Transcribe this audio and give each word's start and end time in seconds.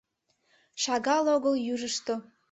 Шагал 0.83 1.25
огыл 1.35 1.53
южышто. 1.73 2.15